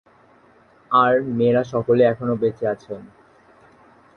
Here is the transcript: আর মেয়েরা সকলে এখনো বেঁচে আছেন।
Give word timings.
আর 0.91 1.13
মেয়েরা 1.37 1.63
সকলে 1.73 2.03
এখনো 2.03 2.33
বেঁচে 2.41 2.65
আছেন। 2.67 3.01